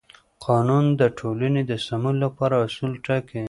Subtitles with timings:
[0.45, 3.39] قانون د ټولنې د سمون لپاره اصول ټاکي.